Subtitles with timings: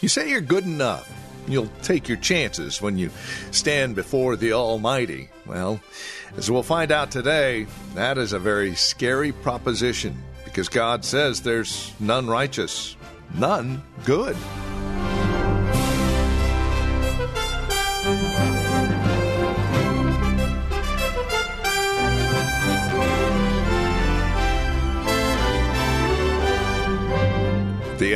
[0.00, 1.10] You say you're good enough.
[1.48, 3.10] You'll take your chances when you
[3.50, 5.30] stand before the Almighty.
[5.46, 5.80] Well,
[6.36, 11.92] as we'll find out today, that is a very scary proposition because God says there's
[12.00, 12.96] none righteous,
[13.34, 14.36] none good.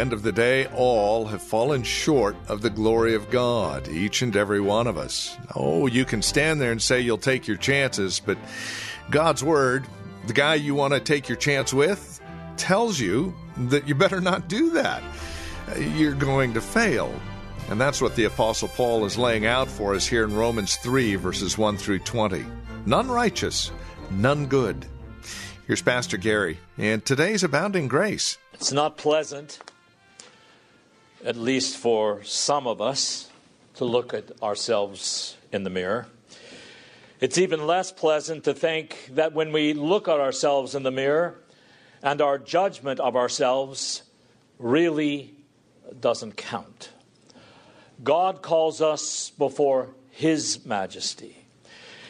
[0.01, 4.35] End of the day, all have fallen short of the glory of God, each and
[4.35, 5.37] every one of us.
[5.55, 8.39] Oh, you can stand there and say you'll take your chances, but
[9.11, 9.85] God's Word,
[10.27, 12.21] the guy you want to take your chance with,
[12.57, 13.35] tells you
[13.69, 15.03] that you better not do that.
[15.79, 17.15] You're going to fail.
[17.69, 21.15] And that's what the Apostle Paul is laying out for us here in Romans 3,
[21.17, 22.45] verses 1 through 20.
[22.87, 23.71] None righteous,
[24.11, 24.87] none good.
[25.67, 28.39] Here's Pastor Gary, and today's Abounding Grace.
[28.55, 29.61] It's not pleasant,
[31.25, 33.29] at least for some of us,
[33.75, 36.07] to look at ourselves in the mirror.
[37.21, 41.41] It's even less pleasant to think that when we look at ourselves in the mirror
[42.03, 44.03] and our judgment of ourselves
[44.59, 45.35] really
[46.01, 46.91] doesn't count.
[48.03, 51.37] God calls us before His majesty.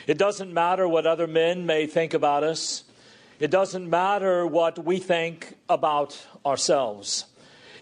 [0.07, 2.85] It doesn't matter what other men may think about us.
[3.39, 7.25] It doesn't matter what we think about ourselves.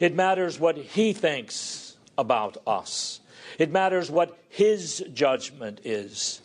[0.00, 3.20] It matters what He thinks about us.
[3.58, 6.40] It matters what His judgment is.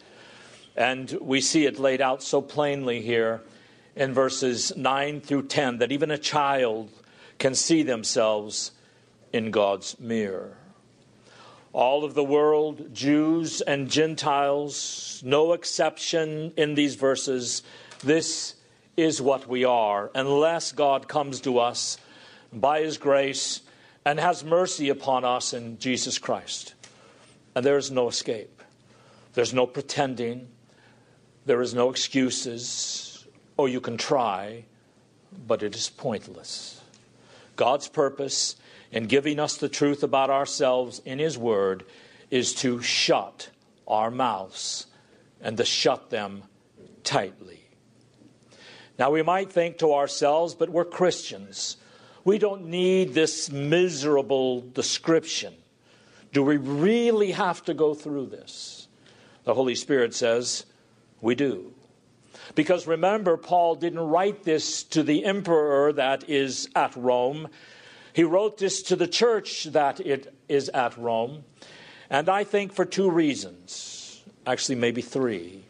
[0.76, 3.42] And we see it laid out so plainly here
[3.96, 6.90] in verses 9 through 10 that even a child
[7.38, 8.72] can see themselves
[9.32, 10.58] in God's mirror.
[11.74, 17.64] All of the world, Jews and Gentiles, no exception in these verses,
[18.04, 18.56] this
[18.96, 21.98] is what we are, unless God comes to us
[22.60, 23.62] by His grace
[24.06, 26.74] and has mercy upon us in Jesus Christ.
[27.56, 28.62] And there is no escape.
[29.34, 30.48] There's no pretending.
[31.46, 33.26] There is no excuses.
[33.58, 34.66] Or you can try,
[35.48, 36.82] but it is pointless.
[37.56, 38.56] God's purpose
[38.92, 41.86] in giving us the truth about ourselves in His Word
[42.32, 43.50] is to shut
[43.88, 44.88] our mouths
[45.42, 46.44] and to shut them
[47.04, 47.60] tightly.
[48.98, 51.78] Now, we might think to ourselves, but we're Christians.
[52.26, 55.54] We don't need this miserable description.
[56.32, 58.88] Do we really have to go through this?
[59.44, 60.66] The Holy Spirit says
[61.22, 61.74] we do.
[62.56, 67.48] Because remember, Paul didn't write this to the emperor that is at Rome.
[68.14, 71.44] He wrote this to the church that it is at Rome.
[72.10, 75.64] And I think for two reasons, actually, maybe three.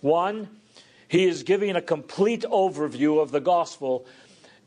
[0.00, 0.48] One,
[1.08, 4.06] he is giving a complete overview of the gospel,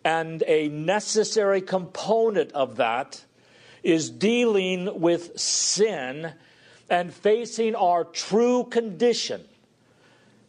[0.09, 3.24] and a necessary component of that
[3.84, 6.34] is dealing with sin
[6.90, 9.46] and facing our true condition.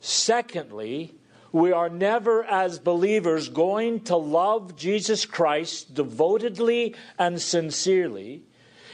[0.01, 1.13] Secondly,
[1.53, 8.43] we are never, as believers, going to love Jesus Christ devotedly and sincerely,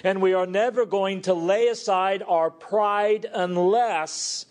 [0.03, 4.47] and we are never going to lay aside our pride unless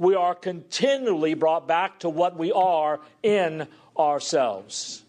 [0.00, 5.04] we are continually brought back to what we are in ourselves.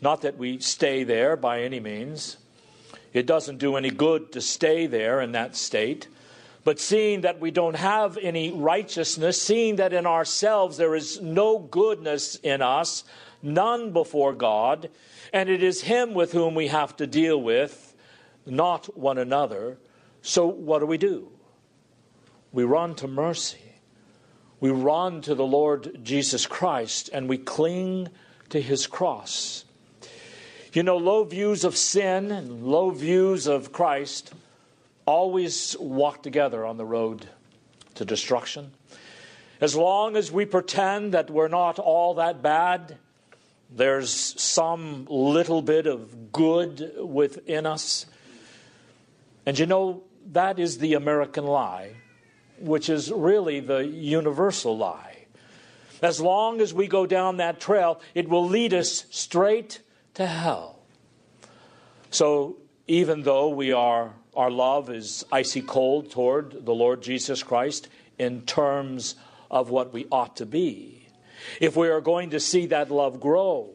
[0.00, 2.36] Not that we stay there by any means.
[3.12, 6.08] It doesn't do any good to stay there in that state.
[6.62, 11.58] But seeing that we don't have any righteousness, seeing that in ourselves there is no
[11.58, 13.04] goodness in us,
[13.42, 14.90] none before God,
[15.32, 17.94] and it is Him with whom we have to deal with,
[18.46, 19.78] not one another.
[20.22, 21.32] So what do we do?
[22.52, 23.58] we run to mercy.
[24.58, 28.08] We run to the Lord Jesus Christ and we cling
[28.50, 29.64] to his cross.
[30.72, 34.32] You know, low views of sin and low views of Christ
[35.04, 37.26] always walk together on the road
[37.96, 38.72] to destruction.
[39.60, 42.96] As long as we pretend that we're not all that bad,
[43.70, 48.06] there's some little bit of good within us.
[49.44, 50.02] And you know,
[50.32, 51.94] that is the American lie
[52.60, 55.16] which is really the universal lie.
[56.02, 59.80] As long as we go down that trail, it will lead us straight
[60.20, 60.78] to hell.
[62.10, 67.88] So, even though we are, our love is icy cold toward the Lord Jesus Christ
[68.18, 69.14] in terms
[69.50, 71.06] of what we ought to be,
[71.60, 73.70] if we are going to see that love grow,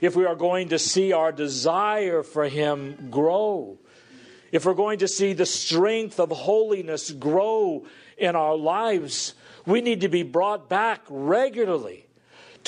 [0.00, 3.78] if we are going to see our desire for Him grow,
[4.50, 7.84] if we're going to see the strength of holiness grow
[8.16, 9.34] in our lives,
[9.66, 12.07] we need to be brought back regularly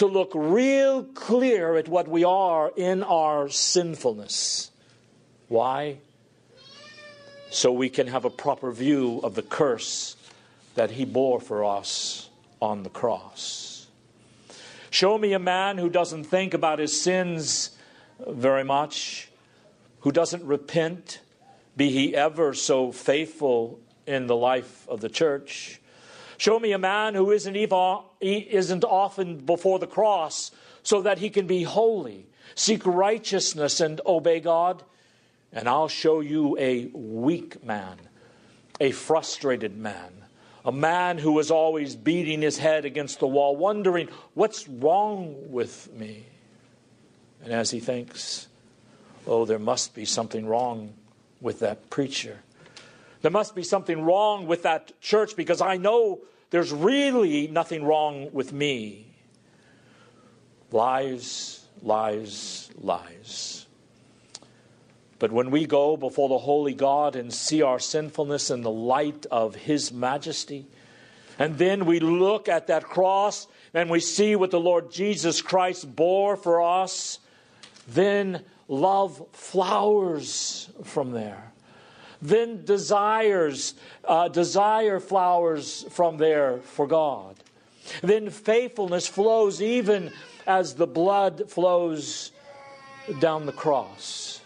[0.01, 4.71] to look real clear at what we are in our sinfulness.
[5.49, 5.99] Why?
[7.51, 10.17] So we can have a proper view of the curse
[10.75, 12.31] that He bore for us
[12.63, 13.89] on the cross.
[14.89, 17.73] Show me a man who doesn't think about his sins
[18.27, 19.29] very much,
[20.01, 21.21] who doesn't repent,
[21.77, 25.80] be he ever so faithful in the life of the church.
[26.41, 27.55] Show me a man who isn't,
[28.21, 30.51] isn't often before the cross
[30.83, 34.83] so that he can be holy, seek righteousness, and obey God
[35.53, 37.97] and I'll show you a weak man,
[38.81, 40.13] a frustrated man,
[40.65, 45.93] a man who is always beating his head against the wall, wondering, what's wrong with
[45.93, 46.27] me?
[47.43, 48.47] And as he thinks,
[49.27, 50.95] oh, there must be something wrong
[51.41, 52.39] with that preacher.
[53.23, 56.21] There must be something wrong with that church because I know
[56.51, 59.07] there's really nothing wrong with me.
[60.73, 63.67] Lies, lies, lies.
[65.19, 69.27] But when we go before the holy God and see our sinfulness in the light
[69.31, 70.67] of His majesty,
[71.39, 75.95] and then we look at that cross and we see what the Lord Jesus Christ
[75.95, 77.19] bore for us,
[77.87, 81.50] then love flowers from there.
[82.23, 83.75] Then desires,
[84.05, 87.37] uh, desire flowers from there for God.
[88.03, 90.13] Then faithfulness flows even
[90.47, 92.33] as the blood flows
[93.21, 94.41] down the cross.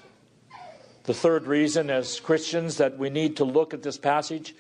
[1.05, 4.55] The third reason, as Christians, that we need to look at this passage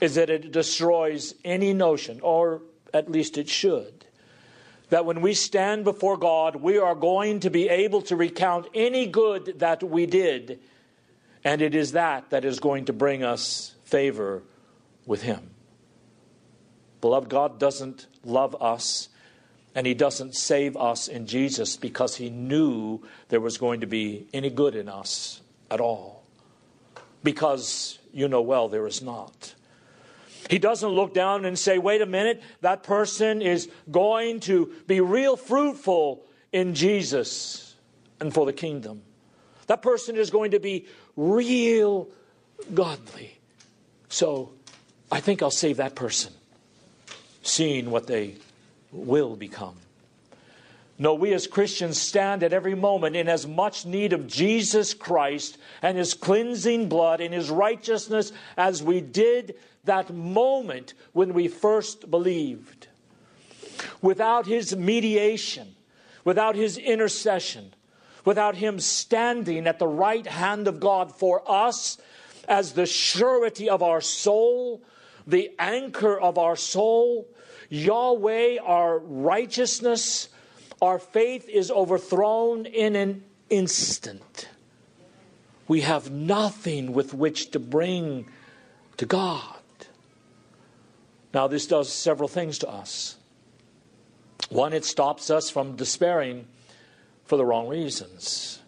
[0.00, 4.04] is that it destroys any notion, or at least it should,
[4.88, 9.06] that when we stand before God, we are going to be able to recount any
[9.06, 10.58] good that we did,
[11.44, 14.42] and it is that that is going to bring us favor
[15.06, 15.50] with Him.
[17.00, 19.08] Beloved, God doesn't love us
[19.74, 24.26] and He doesn't save us in Jesus because He knew there was going to be
[24.32, 25.40] any good in us
[25.70, 26.24] at all.
[27.22, 29.54] Because you know well there is not.
[30.48, 35.00] He doesn't look down and say, wait a minute, that person is going to be
[35.00, 37.76] real fruitful in Jesus
[38.20, 39.02] and for the kingdom.
[39.70, 42.08] That person is going to be real
[42.74, 43.38] godly.
[44.08, 44.50] So
[45.12, 46.32] I think I'll save that person,
[47.42, 48.34] seeing what they
[48.90, 49.76] will become.
[50.98, 55.56] No, we as Christians stand at every moment in as much need of Jesus Christ
[55.82, 62.10] and his cleansing blood and his righteousness as we did that moment when we first
[62.10, 62.88] believed.
[64.02, 65.76] Without his mediation,
[66.24, 67.72] without his intercession,
[68.24, 71.98] without him standing at the right hand of God for us
[72.48, 74.82] as the surety of our soul,
[75.26, 77.28] the anchor of our soul,
[77.68, 80.28] Yahweh, our righteousness,
[80.82, 84.48] our faith is overthrown in an instant.
[85.68, 88.26] We have nothing with which to bring
[88.96, 89.56] to God.
[91.32, 93.16] Now, this does several things to us.
[94.48, 96.46] One, it stops us from despairing
[97.30, 98.58] for the wrong reasons.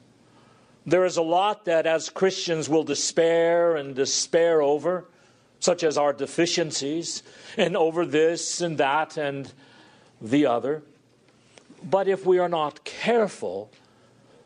[0.86, 5.04] There is a lot that as Christians will despair and despair over,
[5.58, 7.24] such as our deficiencies,
[7.56, 9.52] and over this and that and
[10.20, 10.84] the other.
[11.82, 13.72] But if we are not careful,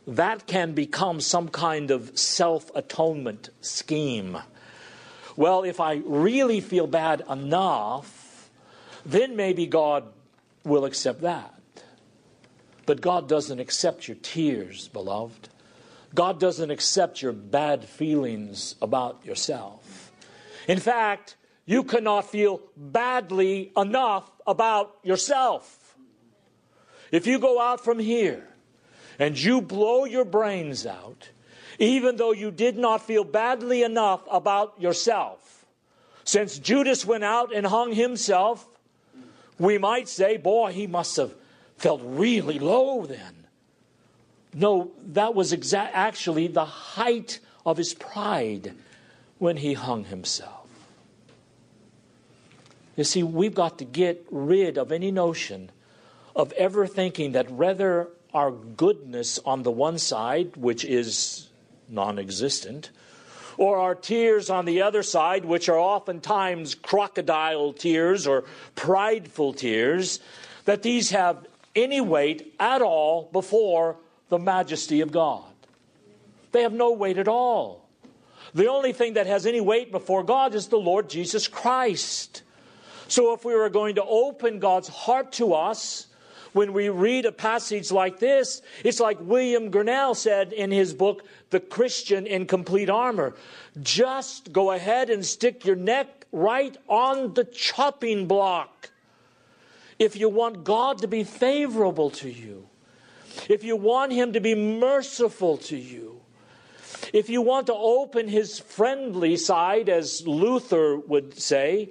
[0.07, 4.39] that can become some kind of self atonement scheme.
[5.37, 8.49] Well, if I really feel bad enough,
[9.05, 10.05] then maybe God
[10.65, 11.56] will accept that.
[12.87, 15.49] But God doesn't accept your tears, beloved.
[16.15, 20.13] God doesn't accept your bad feelings about yourself.
[20.69, 25.97] In fact, you cannot feel badly enough about yourself.
[27.11, 28.49] If you go out from here
[29.19, 31.31] and you blow your brains out,
[31.79, 35.67] even though you did not feel badly enough about yourself,
[36.25, 38.67] since Judas went out and hung himself,
[39.59, 41.35] we might say, boy, he must have
[41.77, 43.47] felt really low then.
[44.55, 48.75] No, that was exa- actually the height of his pride
[49.39, 50.67] when he hung himself.
[52.97, 55.71] You see, we've got to get rid of any notion
[56.35, 61.49] of ever thinking that rather our goodness on the one side, which is
[61.89, 62.91] non existent,
[63.59, 70.21] or our tears on the other side, which are oftentimes crocodile tears or prideful tears,
[70.65, 73.97] that these have any weight at all before
[74.29, 75.45] the majesty of God.
[76.53, 77.87] They have no weight at all.
[78.55, 82.43] The only thing that has any weight before God is the Lord Jesus Christ.
[83.09, 86.07] So if we were going to open God's heart to us,
[86.53, 91.23] when we read a passage like this, it's like William Gurnall said in his book,
[91.51, 93.35] The Christian in Complete Armor.
[93.83, 98.91] Just go ahead and stick your neck right on the chopping block.
[99.99, 102.69] If you want God to be favorable to you,
[103.49, 106.21] if you want Him to be merciful to you,
[107.13, 111.91] if you want to open His friendly side, as Luther would say,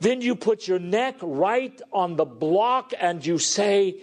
[0.00, 3.96] then you put your neck right on the block and you say,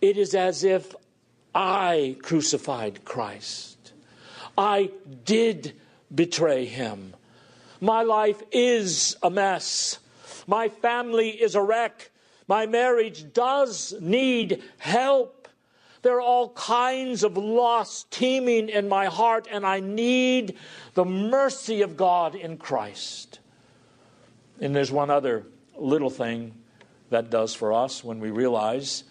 [0.00, 0.94] It is as if
[1.54, 3.92] I crucified Christ.
[4.56, 4.90] I
[5.24, 5.74] did
[6.14, 7.14] betray him.
[7.80, 9.98] My life is a mess.
[10.46, 12.10] My family is a wreck.
[12.48, 15.48] My marriage does need help.
[16.02, 20.56] There are all kinds of loss teeming in my heart, and I need
[20.94, 23.38] the mercy of God in Christ.
[24.60, 25.46] And there's one other
[25.76, 26.54] little thing
[27.10, 29.04] that does for us when we realize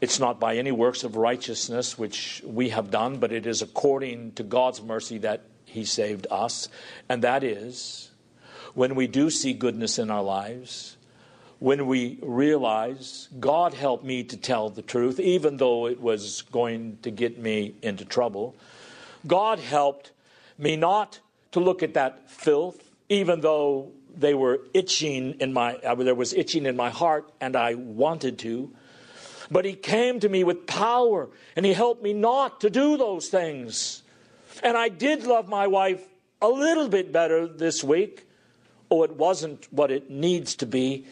[0.00, 4.32] it's not by any works of righteousness which we have done, but it is according
[4.32, 6.68] to God's mercy that He saved us.
[7.08, 8.10] And that is
[8.74, 10.96] when we do see goodness in our lives,
[11.62, 16.98] when we realize God helped me to tell the truth, even though it was going
[17.02, 18.56] to get me into trouble.
[19.28, 20.10] God helped
[20.58, 21.20] me not
[21.52, 26.34] to look at that filth, even though they were itching in my uh, there was
[26.34, 28.72] itching in my heart and I wanted to.
[29.48, 33.28] But he came to me with power and he helped me not to do those
[33.28, 34.02] things.
[34.64, 36.02] And I did love my wife
[36.40, 38.26] a little bit better this week.
[38.90, 41.06] Oh it wasn't what it needs to be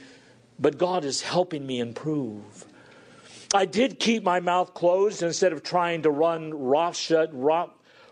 [0.61, 2.67] but God is helping me improve
[3.53, 7.31] I did keep my mouth closed instead of trying to run roughshod,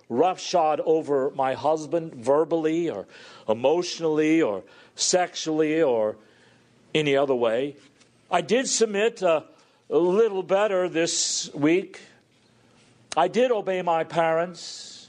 [0.09, 3.07] roughshod over my husband verbally or
[3.49, 4.65] emotionally or
[4.97, 6.17] sexually or
[6.93, 7.77] any other way.
[8.33, 9.45] I did submit a,
[9.89, 12.01] a little better this week.
[13.17, 15.09] I did obey my parents.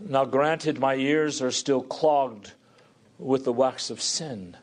[0.00, 2.52] Now, granted, my ears are still clogged
[3.18, 4.56] with the wax of sin,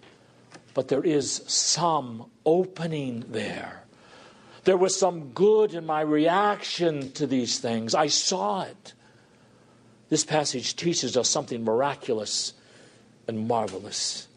[0.74, 3.84] but there is some opening there.
[4.64, 7.96] There was some good in my reaction to these things.
[7.96, 8.94] I saw it.
[10.10, 12.54] This passage teaches us something miraculous
[13.28, 14.28] and marvelous.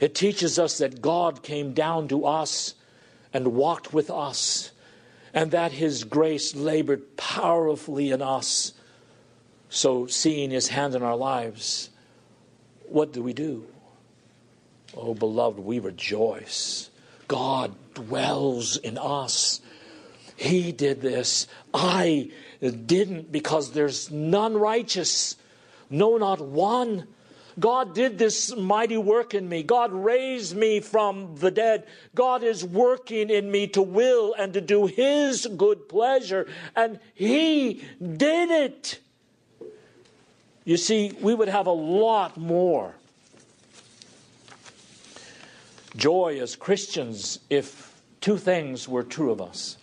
[0.00, 2.74] It teaches us that God came down to us
[3.32, 4.72] and walked with us,
[5.32, 8.72] and that His grace labored powerfully in us.
[9.68, 11.90] So, seeing His hand in our lives,
[12.88, 13.66] what do we do?
[14.96, 16.90] Oh, beloved, we rejoice.
[17.28, 19.60] God dwells in us.
[20.36, 21.46] He did this.
[21.74, 25.36] I didn't because there's none righteous,
[25.90, 27.06] no, not one.
[27.58, 29.62] God did this mighty work in me.
[29.62, 31.86] God raised me from the dead.
[32.14, 37.82] God is working in me to will and to do His good pleasure, and He
[38.00, 39.00] did it.
[40.64, 42.94] You see, we would have a lot more
[45.96, 49.76] joy as Christians if two things were true of us.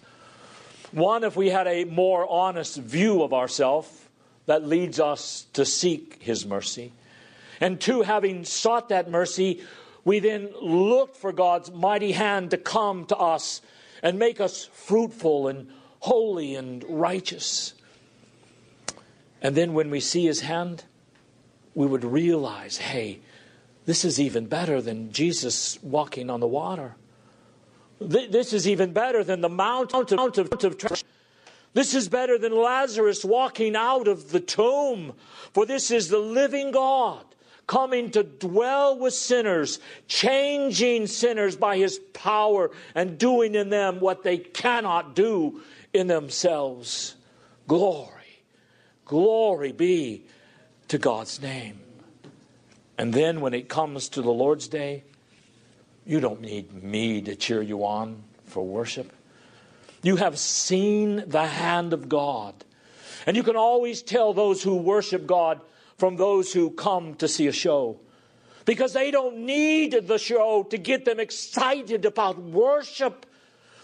[0.92, 3.90] One, if we had a more honest view of ourselves
[4.46, 6.92] that leads us to seek His mercy.
[7.60, 9.64] And two, having sought that mercy,
[10.06, 13.62] we then look for God's mighty hand to come to us
[14.02, 17.74] and make us fruitful and holy and righteous.
[19.42, 20.84] And then when we see His hand,
[21.74, 23.20] we would realize hey,
[23.86, 26.96] this is even better than Jesus walking on the water.
[28.00, 31.04] This is even better than the mount of, mount of, of
[31.74, 35.14] This is better than Lazarus walking out of the tomb.
[35.54, 37.26] For this is the living God
[37.68, 44.24] coming to dwell with sinners, changing sinners by his power and doing in them what
[44.24, 45.62] they cannot do
[45.94, 47.16] in themselves.
[47.68, 48.44] Glory,
[49.06, 50.26] glory be
[50.90, 51.83] to God's name.
[52.98, 55.04] And then when it comes to the Lord's Day,
[56.06, 59.12] you don't need me to cheer you on for worship.
[60.02, 62.54] You have seen the hand of God.
[63.26, 65.62] And you can always tell those who worship God
[65.98, 68.00] from those who come to see a show.
[68.66, 73.26] Because they don't need the show to get them excited about worship.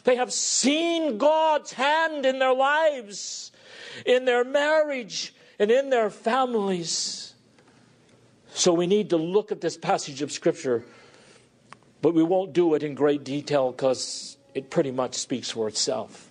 [0.04, 3.51] They have seen God's hand in their lives,
[4.06, 7.34] in their marriage, and in their families.
[8.53, 10.84] So we need to look at this passage of Scripture,
[12.01, 16.29] but we won't do it in great detail because it pretty much speaks for itself.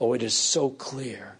[0.00, 1.38] Oh, it is so clear.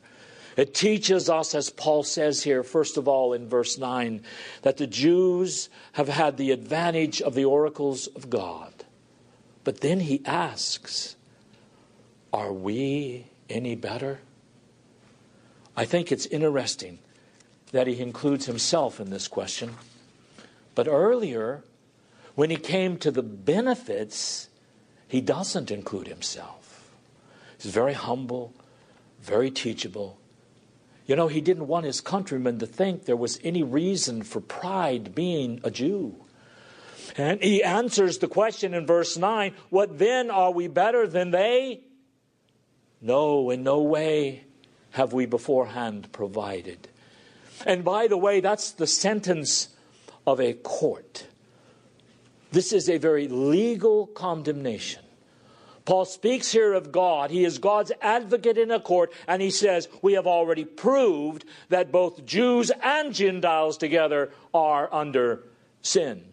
[0.56, 4.22] It teaches us, as Paul says here, first of all in verse 9,
[4.62, 8.72] that the Jews have had the advantage of the oracles of God.
[9.64, 11.16] But then he asks,
[12.32, 14.20] Are we any better?
[15.76, 17.00] I think it's interesting
[17.72, 19.74] that he includes himself in this question.
[20.76, 21.64] But earlier,
[22.36, 24.50] when he came to the benefits,
[25.08, 26.92] he doesn't include himself.
[27.58, 28.54] He's very humble,
[29.22, 30.18] very teachable.
[31.06, 35.14] You know, he didn't want his countrymen to think there was any reason for pride
[35.14, 36.14] being a Jew.
[37.16, 41.80] And he answers the question in verse 9 What then are we better than they?
[43.00, 44.44] No, in no way
[44.90, 46.88] have we beforehand provided.
[47.64, 49.68] And by the way, that's the sentence
[50.26, 51.26] of a court.
[52.52, 55.02] This is a very legal condemnation.
[55.84, 57.30] Paul speaks here of God.
[57.30, 61.92] He is God's advocate in a court, and he says, We have already proved that
[61.92, 65.44] both Jews and Gentiles together are under
[65.82, 66.24] sin.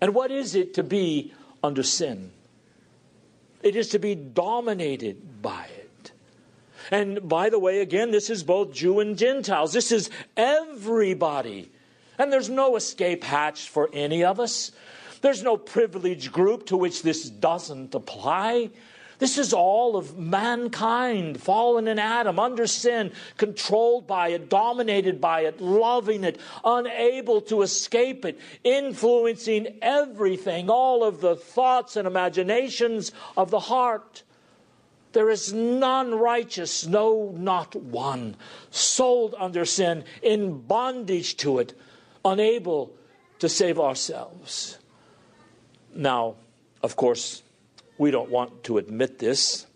[0.00, 1.32] And what is it to be
[1.62, 2.32] under sin?
[3.62, 6.12] It is to be dominated by it.
[6.90, 9.72] And by the way, again, this is both Jew and Gentiles.
[9.72, 11.70] This is everybody.
[12.18, 14.72] And there's no escape hatch for any of us.
[15.20, 18.70] There's no privileged group to which this doesn't apply.
[19.18, 25.40] This is all of mankind, fallen in Adam, under sin, controlled by it, dominated by
[25.42, 33.10] it, loving it, unable to escape it, influencing everything, all of the thoughts and imaginations
[33.38, 34.22] of the heart.
[35.12, 38.36] There is none righteous, no, not one,
[38.70, 41.72] sold under sin, in bondage to it,
[42.26, 42.92] unable
[43.38, 44.78] to save ourselves.
[45.94, 46.36] Now,
[46.82, 47.42] of course,
[47.98, 49.66] we don't want to admit this.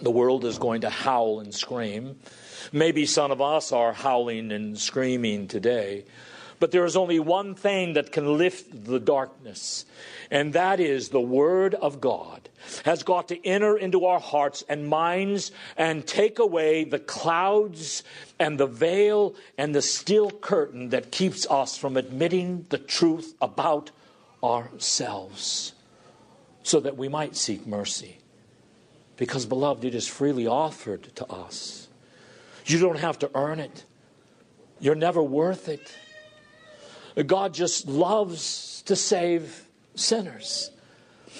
[0.00, 2.20] The world is going to howl and scream.
[2.72, 6.04] Maybe some of us are howling and screaming today.
[6.60, 9.84] But there is only one thing that can lift the darkness,
[10.30, 12.48] and that is the Word of God
[12.84, 18.02] has got to enter into our hearts and minds and take away the clouds
[18.38, 23.90] and the veil and the steel curtain that keeps us from admitting the truth about
[24.42, 25.72] ourselves
[26.62, 28.18] so that we might seek mercy.
[29.16, 31.88] Because, beloved, it is freely offered to us.
[32.66, 33.84] You don't have to earn it,
[34.80, 35.92] you're never worth it.
[37.26, 40.70] God just loves to save sinners.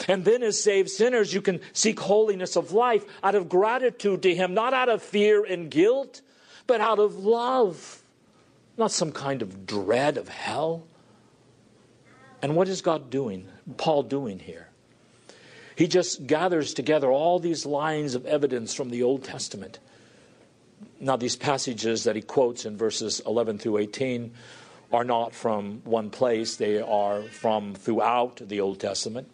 [0.06, 4.34] And then, as saved sinners, you can seek holiness of life out of gratitude to
[4.34, 6.20] Him, not out of fear and guilt,
[6.66, 8.02] but out of love,
[8.76, 10.84] not some kind of dread of hell.
[12.42, 14.68] And what is God doing, Paul doing here?
[15.74, 19.78] He just gathers together all these lines of evidence from the Old Testament.
[21.00, 24.32] Now, these passages that he quotes in verses 11 through 18
[24.92, 29.30] are not from one place, they are from throughout the Old Testament.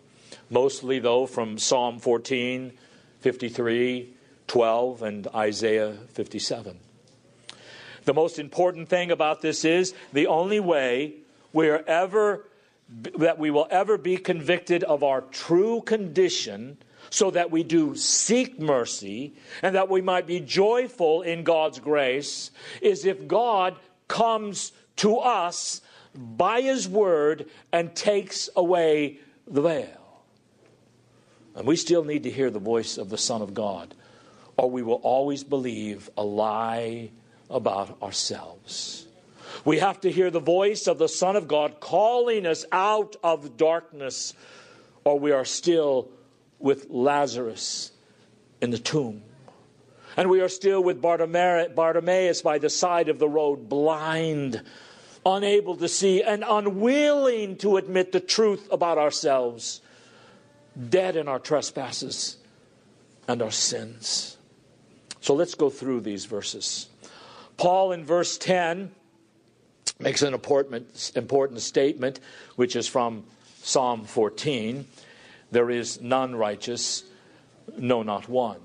[0.51, 2.73] Mostly, though, from Psalm 14,
[3.21, 4.13] 53,
[4.47, 6.79] 12, and Isaiah 57.
[8.05, 11.15] The most important thing about this is the only way
[11.53, 12.45] we're ever
[13.17, 16.77] that we will ever be convicted of our true condition
[17.09, 22.51] so that we do seek mercy and that we might be joyful in God's grace
[22.83, 25.81] is if God comes to us
[26.15, 30.23] by His word and takes away the veil.
[31.55, 33.95] And we still need to hear the voice of the Son of God,
[34.57, 37.11] or we will always believe a lie
[37.49, 39.07] about ourselves.
[39.65, 43.57] We have to hear the voice of the Son of God calling us out of
[43.57, 44.35] darkness,
[45.05, 46.11] or we are still
[46.59, 47.93] with Lazarus
[48.61, 49.23] in the tomb.
[50.17, 54.63] And we are still with Bartimaeus by the side of the road, blind,
[55.27, 59.81] unable to see, and unwilling to admit the truth about ourselves,
[60.89, 62.37] dead in our trespasses
[63.27, 64.37] and our sins.
[65.21, 66.89] So let's go through these verses.
[67.57, 68.93] Paul in verse 10
[69.99, 72.21] makes an important, important statement,
[72.57, 73.25] which is from
[73.63, 74.87] Psalm 14
[75.51, 77.05] There is none righteous,
[77.79, 78.61] no, not one.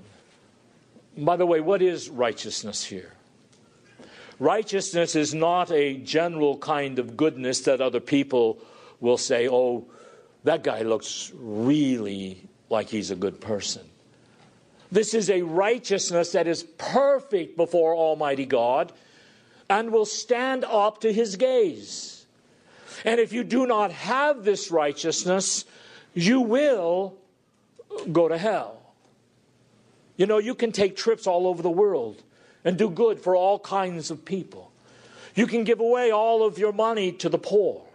[1.20, 3.12] By the way, what is righteousness here?
[4.38, 8.58] Righteousness is not a general kind of goodness that other people
[9.00, 9.84] will say, oh,
[10.44, 13.82] that guy looks really like he's a good person.
[14.90, 18.90] This is a righteousness that is perfect before Almighty God
[19.68, 22.24] and will stand up to his gaze.
[23.04, 25.66] And if you do not have this righteousness,
[26.14, 27.14] you will
[28.10, 28.79] go to hell.
[30.20, 32.22] You know, you can take trips all over the world
[32.62, 34.70] and do good for all kinds of people.
[35.34, 37.86] You can give away all of your money to the poor.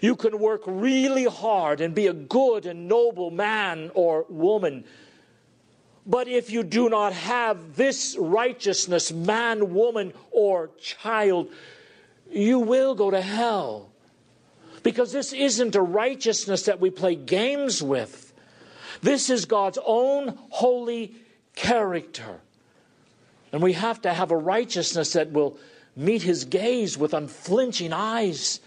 [0.00, 4.84] You can work really hard and be a good and noble man or woman.
[6.06, 11.52] But if you do not have this righteousness, man, woman, or child,
[12.30, 13.90] you will go to hell.
[14.82, 18.32] Because this isn't a righteousness that we play games with.
[19.02, 21.16] This is God's own holy
[21.54, 22.40] character.
[23.52, 25.58] And we have to have a righteousness that will
[25.96, 28.60] meet his gaze with unflinching eyes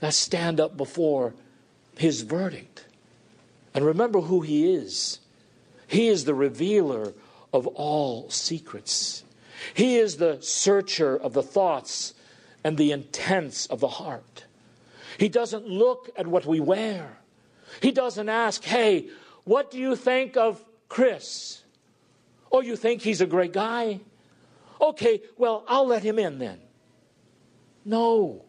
[0.00, 1.34] that stand up before
[1.96, 2.86] his verdict.
[3.74, 5.18] And remember who he is.
[5.86, 7.12] He is the revealer
[7.52, 9.24] of all secrets.
[9.74, 12.14] He is the searcher of the thoughts
[12.64, 14.44] and the intents of the heart.
[15.18, 17.18] He doesn't look at what we wear.
[17.80, 19.08] He doesn't ask, hey,
[19.44, 21.61] what do you think of Chris?
[22.52, 24.00] Oh, you think he's a great guy?
[24.80, 26.58] Okay, well, I'll let him in then.
[27.84, 28.44] No,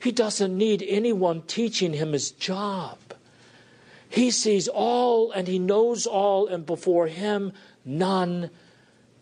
[0.00, 2.98] he doesn't need anyone teaching him his job.
[4.08, 7.52] He sees all and he knows all, and before him,
[7.84, 8.50] none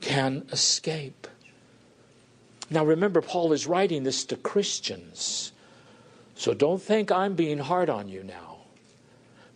[0.00, 1.26] can escape.
[2.70, 5.52] Now, remember, Paul is writing this to Christians.
[6.34, 8.58] So don't think I'm being hard on you now.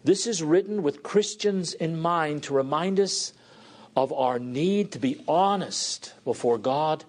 [0.05, 3.33] This is written with Christians in mind to remind us
[3.97, 7.05] of our need to be honest before God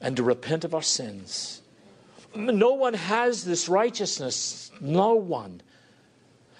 [0.00, 1.62] and to repent of our sins.
[2.34, 4.70] No one has this righteousness.
[4.80, 5.60] No one.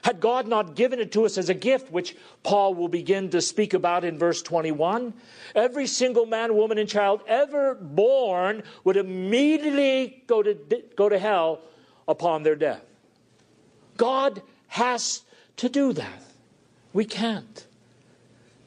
[0.03, 3.41] Had God not given it to us as a gift, which Paul will begin to
[3.41, 5.15] speak about in verse 21,
[5.55, 10.55] every single man, woman, and child ever born would immediately go to,
[10.97, 11.61] go to hell
[12.09, 12.83] upon their death.
[13.97, 15.23] God has
[15.59, 16.23] to do that.
[16.93, 17.67] We can't.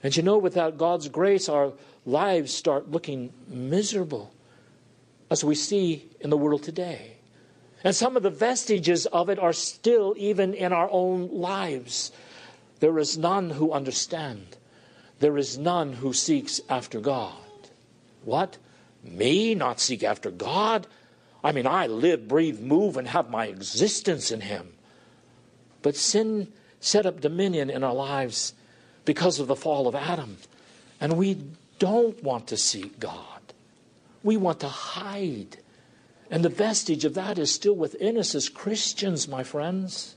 [0.05, 1.73] And you know, without God's grace, our
[2.05, 4.31] lives start looking miserable,
[5.31, 7.13] as we see in the world today.
[7.83, 12.11] And some of the vestiges of it are still even in our own lives.
[12.81, 14.57] There is none who understand.
[15.21, 17.33] There is none who seeks after God.
[18.23, 18.59] What?
[19.03, 20.85] Me not seek after God?
[21.43, 24.73] I mean, I live, breathe, move, and have my existence in Him.
[25.81, 28.53] But sin set up dominion in our lives
[29.05, 30.37] because of the fall of Adam.
[30.99, 31.37] And we
[31.79, 33.53] don't want to seek God,
[34.23, 35.57] we want to hide.
[36.31, 40.15] And the vestige of that is still within us as Christians, my friends.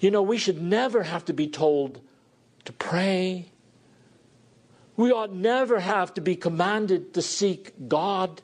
[0.00, 2.00] You know, we should never have to be told
[2.66, 3.46] to pray.
[4.96, 8.42] We ought never have to be commanded to seek God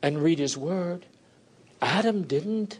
[0.00, 1.04] and read His Word.
[1.82, 2.78] Adam didn't.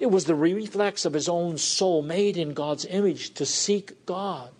[0.00, 4.50] It was the reflex of his own soul made in God's image to seek God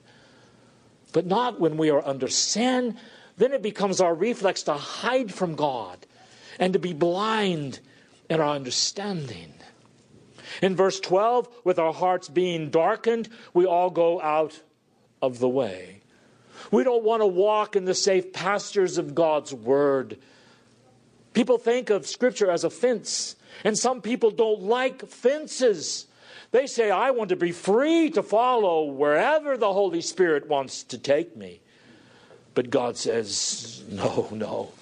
[1.11, 2.96] but not when we are under sin.
[3.37, 6.07] Then it becomes our reflex to hide from God
[6.59, 7.81] and to be blind
[8.29, 9.55] in our understanding.
[10.62, 14.61] In verse 12, with our hearts being darkened, we all go out
[15.23, 16.01] of the way.
[16.70, 20.18] We don't want to walk in the safe pastures of God's word.
[21.33, 26.07] People think of Scripture as a fence, and some people don't like fences.
[26.52, 30.98] They say, I want to be free to follow wherever the Holy Spirit wants to
[30.98, 31.60] take me.
[32.54, 34.72] But God says, no, no.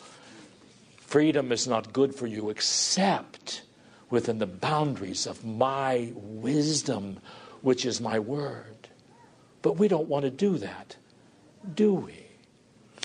[0.96, 3.62] Freedom is not good for you except
[4.10, 7.18] within the boundaries of my wisdom,
[7.60, 8.88] which is my word.
[9.60, 10.96] But we don't want to do that,
[11.74, 12.27] do we?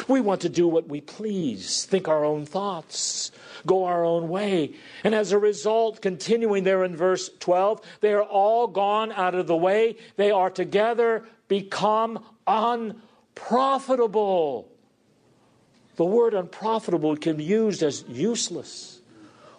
[0.07, 3.31] We want to do what we please, think our own thoughts,
[3.65, 4.73] go our own way.
[5.03, 9.45] And as a result, continuing there in verse 12, they are all gone out of
[9.47, 9.97] the way.
[10.15, 14.67] They are together become unprofitable.
[15.95, 18.99] The word unprofitable can be used as useless,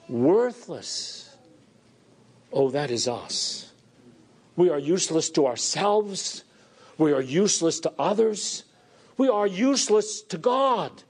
[0.08, 1.36] worthless.
[2.52, 3.70] Oh, that is us.
[4.56, 6.44] We are useless to ourselves.
[6.98, 8.64] We are useless to others.
[9.16, 11.02] We are useless to God.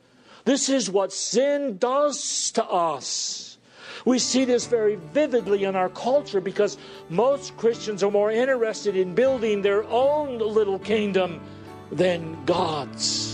[0.44, 3.58] This is what sin does to us.
[4.04, 6.76] We see this very vividly in our culture because
[7.08, 11.40] most Christians are more interested in building their own little kingdom
[11.90, 13.33] than God's.